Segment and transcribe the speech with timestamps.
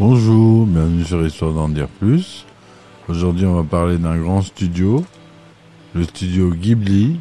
[0.00, 2.46] Bonjour, bienvenue sur Histoire d'en dire plus.
[3.06, 5.04] Aujourd'hui, on va parler d'un grand studio,
[5.94, 7.20] le studio Ghibli.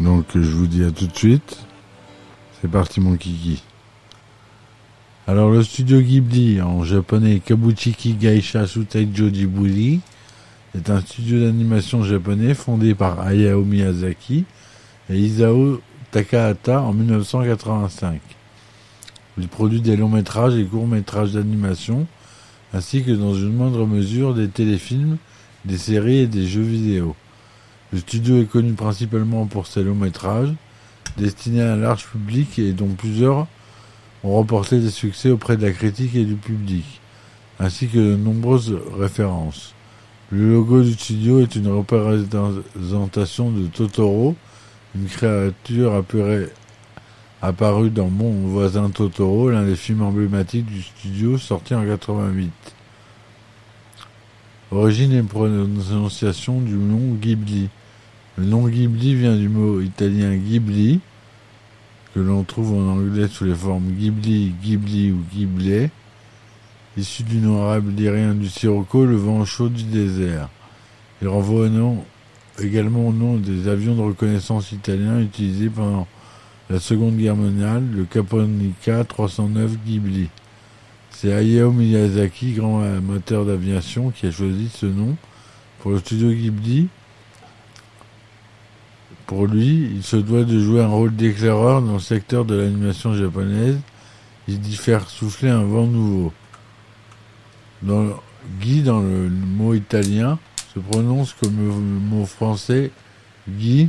[0.00, 1.66] Donc, je vous dis à tout de suite.
[2.58, 3.62] C'est parti, mon kiki.
[5.26, 10.00] Alors, le studio Ghibli, en japonais Kabuchiki Gaisha Suteijo Jibuli,
[10.74, 14.46] est un studio d'animation japonais fondé par Hayao Miyazaki
[15.10, 18.37] et Isao Takahata en 1985.
[19.38, 22.06] Il produit des longs métrages et courts métrages d'animation,
[22.74, 25.16] ainsi que dans une moindre mesure des téléfilms,
[25.64, 27.14] des séries et des jeux vidéo.
[27.92, 30.52] Le studio est connu principalement pour ses longs métrages,
[31.16, 33.46] destinés à un large public et dont plusieurs
[34.24, 37.00] ont remporté des succès auprès de la critique et du public,
[37.60, 39.72] ainsi que de nombreuses références.
[40.30, 44.34] Le logo du studio est une représentation de Totoro,
[44.94, 46.48] une créature apurée
[47.40, 52.50] apparu dans Mon voisin Totoro, l'un des films emblématiques du studio sorti en 88.
[54.70, 57.68] Origine et prononciation du nom Ghibli.
[58.36, 61.00] Le nom Ghibli vient du mot italien Ghibli,
[62.14, 65.88] que l'on trouve en anglais sous les formes Ghibli, Ghibli ou Ghibli,
[66.96, 70.48] issu du nom arabe lyrien du Sirocco, le vent chaud du désert.
[71.22, 71.68] Il renvoie
[72.58, 76.06] également au nom des avions de reconnaissance italiens utilisés pendant
[76.70, 80.28] la Seconde Guerre mondiale, le Caponica 309 Ghibli.
[81.10, 85.16] C'est Hayao Miyazaki, grand amateur d'aviation, qui a choisi ce nom
[85.80, 86.88] pour le studio Ghibli.
[89.26, 93.14] Pour lui, il se doit de jouer un rôle d'éclaireur dans le secteur de l'animation
[93.14, 93.78] japonaise.
[94.46, 96.32] Il dit faire souffler un vent nouveau.
[97.82, 98.12] Dans le,
[98.60, 100.38] Guy, dans le mot italien,
[100.74, 102.90] se prononce comme le mot français
[103.48, 103.88] Guy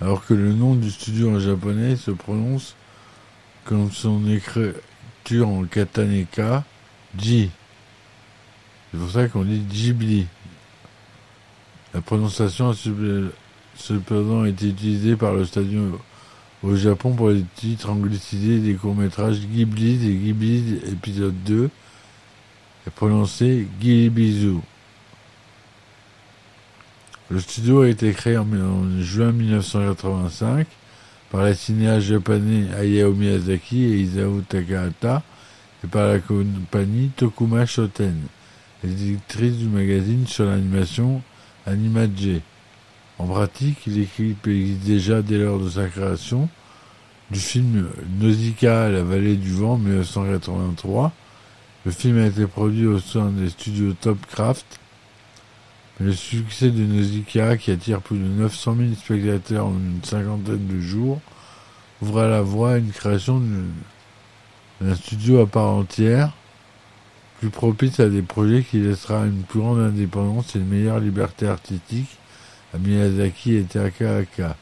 [0.00, 2.74] alors que le nom du studio en japonais se prononce
[3.64, 6.64] comme son écriture en kataneka,
[7.18, 7.50] Ji.
[8.90, 10.26] C'est pour ça qu'on dit Ghibli.
[11.94, 12.74] La prononciation a
[13.74, 16.00] cependant été utilisée par le studio
[16.62, 21.70] au Japon pour les titres anglicisés des courts-métrages Ghibli et Ghibli épisode 2
[22.86, 24.56] et prononcé Ghibizu.
[27.28, 28.46] Le studio a été créé en,
[29.00, 30.64] juin 1985
[31.32, 35.24] par les cinéastes japonais Hayao Miyazaki et Isao Takahata
[35.82, 38.14] et par la compagnie Tokuma Shoten,
[38.84, 41.20] éditrice du magazine sur l'animation
[41.66, 42.42] Animage.
[43.18, 46.48] En pratique, l'équipe existe déjà dès lors de sa création
[47.32, 47.88] du film
[48.20, 51.12] Nausicaa, la vallée du vent, 1983.
[51.84, 54.78] Le film a été produit au sein des studios Topcraft
[55.98, 60.80] le succès de Nausicaa, qui attire plus de 900 000 spectateurs en une cinquantaine de
[60.80, 61.20] jours,
[62.02, 63.42] ouvre la voie à une création
[64.80, 66.32] d'un studio à part entière,
[67.40, 71.46] plus propice à des projets qui laissera une plus grande indépendance et une meilleure liberté
[71.46, 72.18] artistique
[72.74, 74.56] à Miyazaki et Takahaka.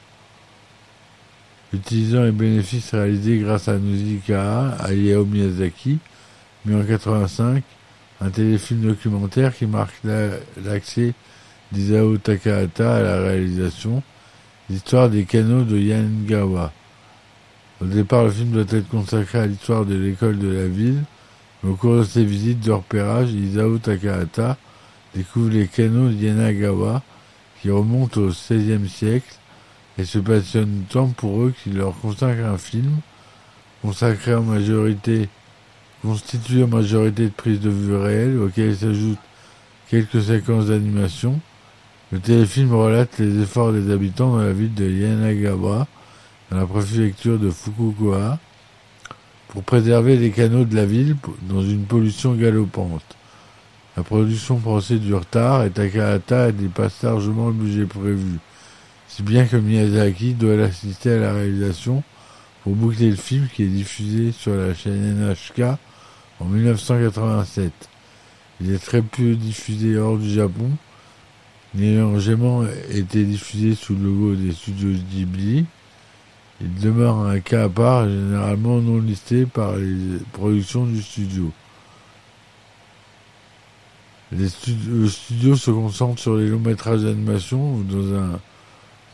[1.73, 5.99] Utilisant les bénéfices réalisés grâce à Nausicaa, à Yao Miyazaki,
[6.65, 7.65] mis en 85,
[8.21, 11.15] un téléfilm documentaire qui marque l'accès
[11.73, 14.03] d'Isao Takahata à la réalisation,
[14.71, 16.73] l'histoire des canaux de Yangawa.
[17.81, 21.03] Au départ, le film doit être consacré à l'histoire de l'école de la ville,
[21.63, 24.57] mais au cours de ses visites de repérage, Isao Takahata
[25.15, 27.03] découvre les canaux de Yanagawa
[27.61, 29.35] qui remontent au XVIe siècle
[29.99, 32.99] et se passionne tant pour eux qu'il leur consacre un film
[33.83, 35.29] consacré en majorité
[36.05, 39.19] constitué en majorité de prises de vue réelles auxquelles s'ajoutent
[39.89, 41.41] quelques séquences d'animation.
[42.13, 45.87] Le téléfilm relate les efforts des habitants dans la ville de Yanagawa,
[46.51, 48.39] dans la préfecture de Fukuoka,
[49.49, 51.17] pour préserver les canaux de la ville
[51.49, 53.17] dans une pollution galopante.
[53.97, 58.39] La production procède du retard et Takahata dépasse largement le budget prévu,
[59.09, 62.03] si bien que Miyazaki doit assister à la réalisation
[62.63, 65.79] pour boucler le film qui est diffusé sur la chaîne NHK
[66.41, 67.73] en 1987.
[68.61, 70.71] Il est très peu diffusé hors du Japon,
[71.75, 75.67] n'ayant jamais été diffusé sous le logo des studios Ghibli.
[76.61, 81.51] Il demeure un cas à part, généralement non listé par les productions du studio.
[84.31, 88.41] le studio se concentre sur les longs métrages d'animation dans un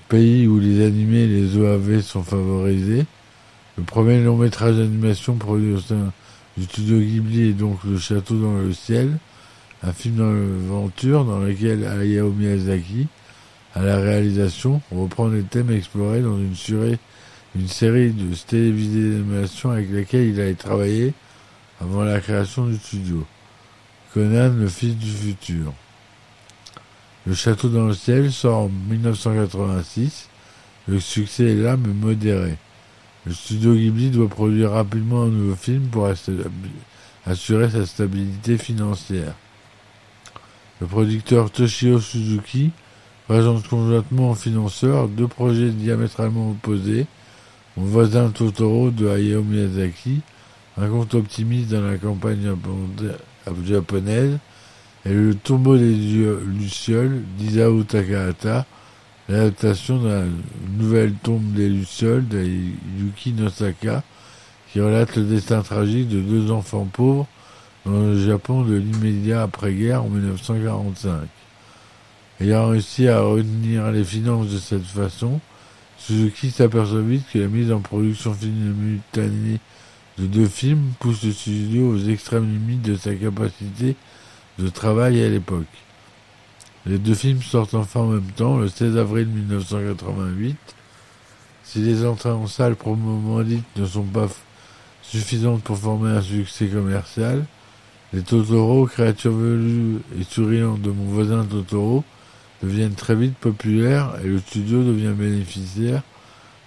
[0.08, 3.06] pays où les animés et les OAV sont favorisés.
[3.78, 6.12] Le premier long métrage d'animation produit au sein
[6.61, 9.17] du studio Ghibli est donc Le Château dans le ciel,
[9.83, 13.09] un film d'aventure dans lequel Hayao Miyazaki,
[13.75, 20.29] à la réalisation, reprend les thèmes explorés dans une, série de télévisées d'animation avec laquelle
[20.29, 21.15] il a travaillé
[21.81, 23.25] avant la création du studio.
[24.12, 25.73] Conan, le fils du futur.
[27.27, 30.29] Le château dans le ciel sort en 1986.
[30.89, 32.59] Le succès est là mais modéré.
[33.26, 36.06] Le studio Ghibli doit produire rapidement un nouveau film pour
[37.26, 39.34] assurer sa stabilité financière.
[40.81, 42.70] Le producteur Toshio Suzuki
[43.28, 47.06] présente conjointement en financeur deux projets diamétralement opposés.
[47.76, 50.23] Mon voisin Totoro de Hayao Miyazaki,
[50.78, 52.56] un conte optimiste dans la campagne
[53.66, 54.38] japonaise,
[55.05, 58.64] et le tombeau des Lucioles d'Isao Takahata,
[59.31, 60.25] l'adaptation de la
[60.77, 62.44] nouvelle tombe des Lucioles de
[62.99, 64.03] Yuki Nosaka,
[64.73, 67.27] qui relate le destin tragique de deux enfants pauvres
[67.87, 71.29] dans le Japon de l'immédiat après-guerre en 1945.
[72.41, 75.41] Ayant réussi à retenir les finances de cette façon,
[75.99, 79.61] Suzuki s'aperçoit vite que la mise en production simultanée
[80.19, 83.94] de deux films pousse le studio aux extrêmes limites de sa capacité
[84.59, 85.67] de travail à l'époque.
[86.87, 90.56] Les deux films sortent enfin en même temps, le 16 avril 1988.
[91.62, 94.29] Si les entrées en salle pour le moment dites ne sont pas
[95.03, 97.44] suffisantes pour former un succès commercial,
[98.12, 102.03] les Totoro, créatures velues et souriantes de mon voisin Totoro,
[102.62, 106.03] deviennent très vite populaires et le studio devient bénéficiaire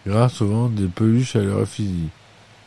[0.06, 2.10] grâce aux ventes des peluches à leur effigie.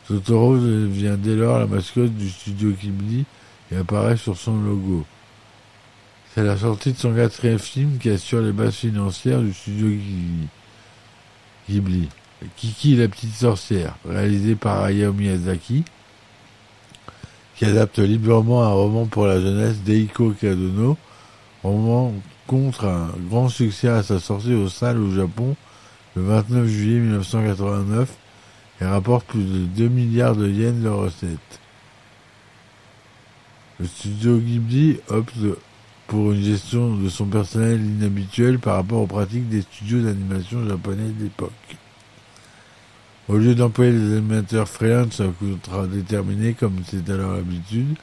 [0.07, 3.25] Totoro devient dès lors la mascotte du studio Ghibli
[3.71, 5.05] et apparaît sur son logo.
[6.37, 9.87] C'est la sortie de son quatrième film qui assure les bases financières du studio
[11.67, 12.09] Ghibli.
[12.55, 15.83] Kiki la petite sorcière, réalisé par Hayao Miyazaki,
[17.55, 20.95] qui adapte librement un roman pour la jeunesse d'Eiko Kadono,
[21.63, 22.13] roman
[22.45, 25.55] contre un grand succès à sa sortie aux salles au Japon
[26.15, 28.15] le 29 juillet 1989
[28.81, 31.59] et rapporte plus de 2 milliards de yens de recettes.
[33.79, 35.33] Le studio Ghibli opte
[36.07, 41.09] pour une gestion de son personnel inhabituelle par rapport aux pratiques des studios d'animation japonais
[41.19, 41.51] d'époque.
[43.27, 47.97] Au lieu d'employer des animateurs freelance à contrat déterminé comme c'est alors l'habitude,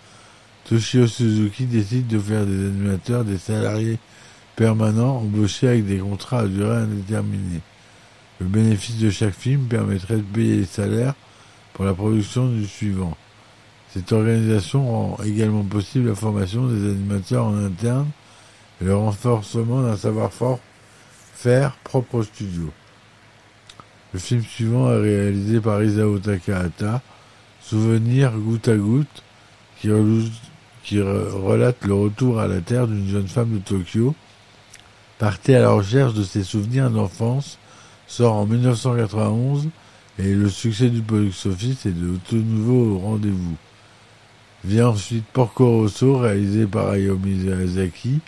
[0.68, 3.98] Toshio Suzuki décide de faire des animateurs des salariés
[4.54, 7.60] permanents embauchés avec des contrats à durée indéterminée.
[8.40, 11.14] Le bénéfice de chaque film permettrait de payer les salaires
[11.72, 13.16] pour la production du suivant.
[13.94, 18.08] Cette organisation rend également possible la formation des animateurs en interne
[18.82, 22.73] et le renforcement d'un savoir-faire propre au studio.
[24.12, 27.02] Le film suivant est réalisé par Isao Takahata,
[27.61, 29.23] Souvenir goutte à goutte,
[29.79, 29.93] qui,
[31.00, 34.17] relate le retour à la Terre d'une jeune femme de Tokyo,
[35.20, 37.61] partie à la recherche de ses souvenirs d'enfance,
[38.08, 39.69] sort en 1991
[40.19, 43.56] et le succès du box-office est de tout nouveau au rendez-vous.
[44.64, 48.20] Vient ensuite Porco Rosso, réalisé par Hayao Miyazaki,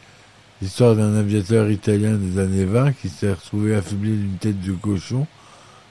[0.61, 5.27] l'histoire d'un aviateur italien des années 20 qui s'est retrouvé affaibli d'une tête de cochon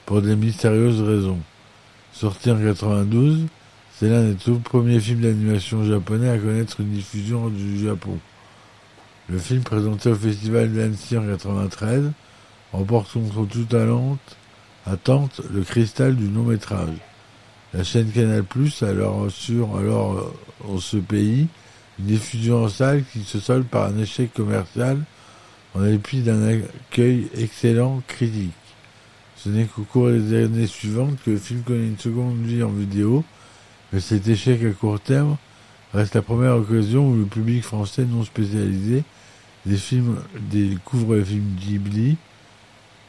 [0.04, 1.40] pour des mystérieuses raisons.
[2.12, 3.46] Sorti en 92,
[3.92, 8.16] c'est l'un des tout premiers films d'animation japonais à connaître une diffusion du Japon.
[9.28, 12.12] Le film présenté au Festival d'Annecy en 93
[12.72, 13.74] remporte contre toute
[14.86, 16.94] attente le cristal du long métrage.
[17.74, 21.48] La chaîne Canal Plus alors assure alors euh, en ce pays
[21.98, 24.98] une diffusion en salle qui se solde par un échec commercial
[25.74, 28.52] en dépit d'un accueil excellent critique.
[29.36, 32.70] Ce n'est qu'au cours des années suivantes que le film connaît une seconde vie en
[32.70, 33.24] vidéo,
[33.92, 35.36] mais cet échec à court terme
[35.92, 39.04] reste la première occasion où le public français non spécialisé
[39.66, 40.16] des films
[40.50, 42.16] découvre les films Ghibli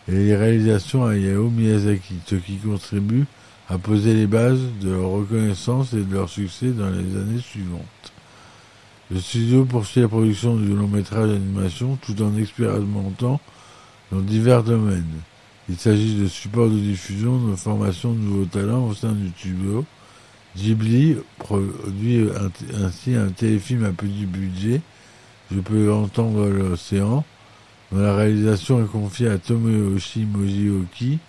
[0.07, 3.25] et les réalisations à Yao Miyazaki, ce qui contribue
[3.69, 7.81] à poser les bases de leur reconnaissance et de leur succès dans les années suivantes.
[9.11, 13.39] Le studio poursuit la production du long métrage d'animation tout en expérimentant
[14.11, 15.21] dans divers domaines.
[15.69, 19.85] Il s'agit de supports de diffusion, de formation de nouveaux talents au sein du studio.
[20.55, 22.27] Ghibli produit
[22.81, 24.81] ainsi un téléfilm à petit budget,
[25.51, 27.23] Je peux entendre l'océan,
[27.91, 31.19] dont la réalisation est confiée à Tomoyoshi Mojioki,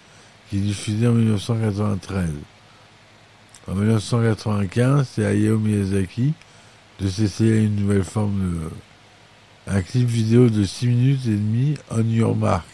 [0.49, 2.31] qui est diffusé en 1993.
[3.69, 6.33] En 1995, c'est Hayao Miyazaki
[7.00, 9.73] de s'essayer une nouvelle forme de...
[9.73, 12.67] un clip vidéo de 6 minutes et demie on your mark.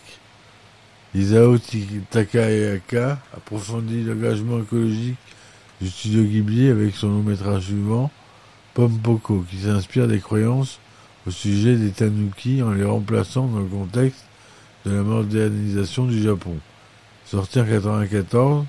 [1.14, 1.59] Isao
[2.11, 5.19] Takayaka approfondit l'engagement écologique
[5.81, 8.11] du studio Ghibli avec son long métrage suivant,
[8.75, 10.78] Pompoko, qui s'inspire des croyances
[11.26, 14.25] au sujet des tanuki en les remplaçant dans le contexte
[14.85, 16.59] de la modernisation du Japon.
[17.26, 18.66] Sorti en 1994,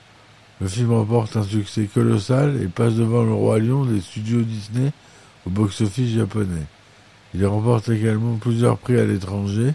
[0.62, 4.94] Le film remporte un succès colossal et passe devant le roi lion des studios Disney
[5.46, 6.66] au box-office japonais.
[7.34, 9.74] Il remporte également plusieurs prix à l'étranger,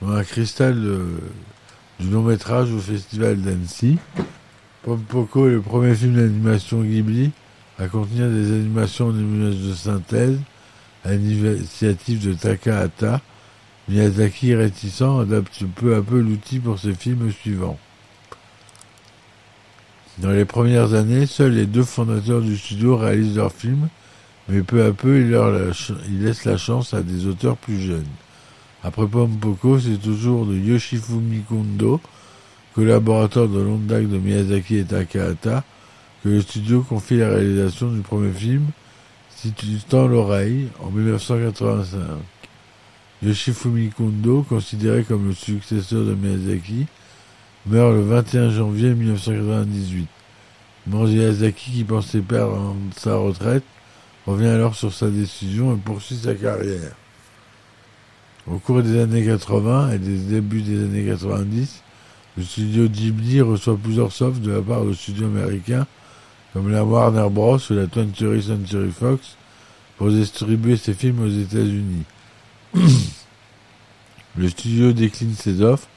[0.00, 0.82] dont un cristal
[2.00, 3.98] du long métrage au festival d'Annecy.
[4.82, 7.32] Pompoko est le premier film d'animation Ghibli
[7.78, 10.38] à contenir des animations en images de synthèse
[11.04, 13.20] à l'initiative de Takahata.
[13.88, 17.78] Miyazaki, réticent, adapte peu à peu l'outil pour ses films suivants.
[20.18, 23.88] Dans les premières années, seuls les deux fondateurs du studio réalisent leurs films,
[24.48, 25.54] mais peu à peu, il, leur
[26.08, 28.06] il laisse la chance à des auteurs plus jeunes.
[28.82, 32.00] Après Pompoko, c'est toujours de Yoshifumi Kondo,
[32.74, 35.64] collaborateur de longue date de Miyazaki et Takahata,
[36.24, 38.66] que le studio confie la réalisation du premier film,
[39.28, 41.98] situant l'oreille, en 1985.
[43.22, 46.86] Yoshifumi Kondo, considéré comme le successeur de Miyazaki,
[47.66, 50.08] meurt le 21 janvier 1998.
[50.86, 53.64] Miyazaki, qui pensait perdre sa retraite,
[54.26, 56.92] revient alors sur sa décision et poursuit sa carrière.
[58.46, 61.82] Au cours des années 80 et des débuts des années 90,
[62.36, 65.86] le studio Ghibli reçoit plusieurs offres de la part de studios américains
[66.52, 67.58] comme la Warner Bros.
[67.58, 69.36] ou la 20th Century Fox
[69.98, 72.04] pour distribuer ses films aux États-Unis.
[74.36, 75.88] le studio décline ses offres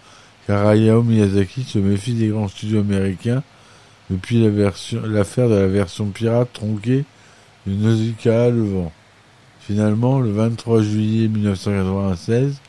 [0.50, 3.44] car Miyazaki se méfie des grands studios américains
[4.10, 4.44] depuis
[5.04, 7.06] l'affaire de la version pirate tronquée
[7.68, 8.92] de Nausicaa le vent.
[9.60, 12.62] Finalement, le 23 juillet 1996,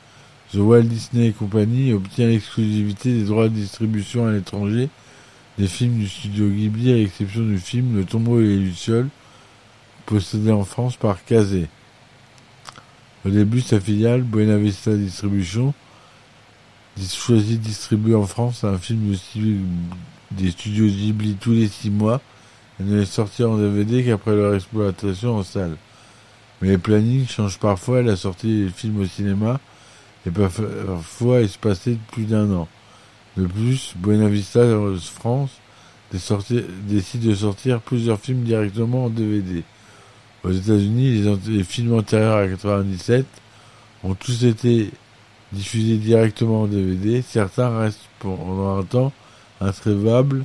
[0.52, 4.90] The Walt Disney Company obtient l'exclusivité des droits de distribution à l'étranger
[5.56, 9.08] des films du studio Ghibli à l'exception du film Le tombeau et les lucioles
[10.04, 11.66] possédé en France par Kazé.
[13.24, 15.72] Au début, sa filiale, Buena Vista Distribution,
[16.98, 19.14] choisit de distribuer en France un film
[20.32, 22.20] des studios Ghibli tous les six mois
[22.78, 25.76] et ne les sortir en DVD qu'après leur exploitation en salle.
[26.60, 29.60] Mais les plannings changent parfois, la sortie des films au cinéma
[30.26, 32.68] et parfois espacée de plus d'un an.
[33.36, 34.60] De plus, Buena Vista
[35.14, 35.50] France
[36.12, 39.62] décide de sortir plusieurs films directement en DVD.
[40.42, 43.24] Aux États-Unis, les, films antérieurs à 97
[44.02, 44.90] ont tous été
[45.52, 47.22] diffusés directement en DVD.
[47.22, 49.12] Certains restent pendant un temps
[49.60, 50.44] introuvables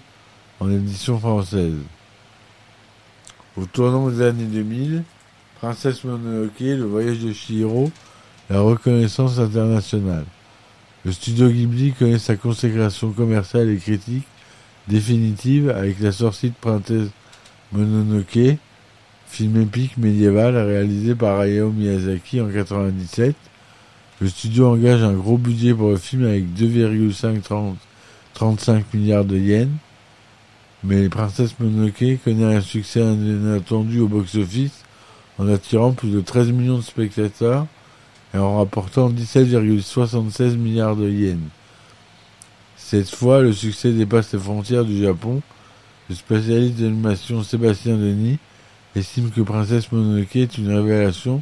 [0.60, 1.76] en édition française.
[3.58, 5.04] Au tournant des années 2000,
[5.60, 7.92] Princesse Mononoke, Le voyage de Chihiro,
[8.50, 10.26] la reconnaissance internationale.
[11.06, 14.26] Le studio Ghibli connaît sa consécration commerciale et critique
[14.88, 17.10] définitive avec la sortie de Princesse
[17.72, 18.58] Mononoke,
[19.28, 23.36] film épique médiéval réalisé par Hayao Miyazaki en 1997.
[24.22, 29.68] Le studio engage un gros budget pour le film avec 2,35 milliards de yens.
[30.86, 34.86] Mais Princesse Mononoke connaît un succès inattendu au box-office
[35.38, 37.68] en attirant plus de 13 millions de spectateurs
[38.34, 41.40] et en rapportant 17,76 milliards de yens.
[42.78, 45.42] Cette fois, le succès dépasse les frontières du Japon.
[46.08, 48.38] Le spécialiste d'animation Sébastien Denis
[48.96, 51.42] estime que Princesse Mononoke est une révélation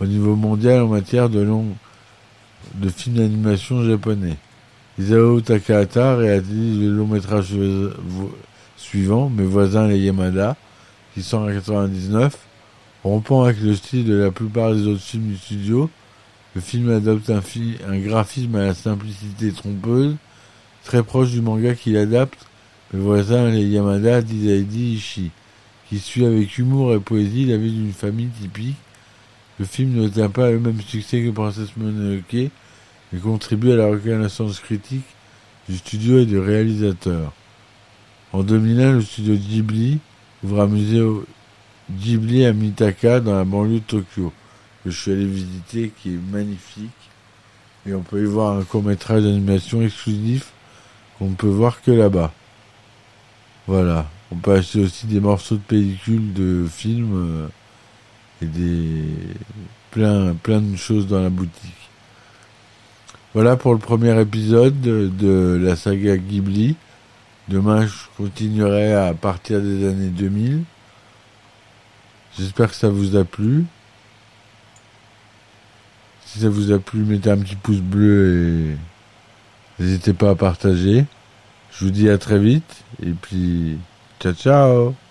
[0.00, 1.66] au niveau mondial en matière de long
[2.74, 4.36] de films d'animation japonais.
[4.98, 7.54] Isao Takahata réalise le long métrage
[8.76, 10.56] suivant, Mes voisins les Yamada,
[11.14, 12.38] qui sort en 1999.
[13.04, 15.88] Rompant avec le style de la plupart des autres films du studio,
[16.54, 17.40] le film adopte un,
[17.88, 20.16] un graphisme à la simplicité trompeuse,
[20.84, 22.46] très proche du manga qu'il adapte,
[22.92, 25.30] Mes voisins les Yamada d'Isaidi Ishii
[25.88, 28.76] qui suit avec humour et poésie la vie d'une famille typique.
[29.58, 32.50] Le film ne tient pas le même succès que Princesse Mononoke,
[33.12, 35.06] mais contribue à la reconnaissance critique
[35.68, 37.32] du studio et du réalisateur.
[38.32, 39.98] En 2001, le studio Ghibli
[40.44, 41.02] ouvre un musée
[41.90, 44.32] Ghibli à Mitaka dans la banlieue de Tokyo,
[44.84, 46.90] que je suis allé visiter, qui est magnifique.
[47.86, 50.52] Et on peut y voir un court métrage d'animation exclusif
[51.18, 52.32] qu'on ne peut voir que là-bas.
[53.66, 54.10] Voilà.
[54.30, 57.48] On peut acheter aussi des morceaux de pellicules de films euh,
[58.42, 59.04] et des
[59.90, 61.74] plein plein de choses dans la boutique.
[63.34, 66.76] Voilà pour le premier épisode de la saga Ghibli.
[67.48, 70.62] Demain, je continuerai à partir des années 2000.
[72.38, 73.64] J'espère que ça vous a plu.
[76.26, 78.76] Si ça vous a plu, mettez un petit pouce bleu
[79.78, 81.06] et n'hésitez pas à partager.
[81.72, 83.78] Je vous dis à très vite et puis
[84.20, 85.07] Ciao ciao